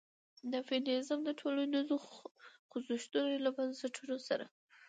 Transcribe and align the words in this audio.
د 0.51 0.53
فيمنيزم 0.67 1.19
د 1.23 1.29
ټولنيزو 1.39 1.95
خوځښتونو 2.69 3.33
له 3.45 3.49
بنسټونو 3.57 4.15
سره 4.27 4.45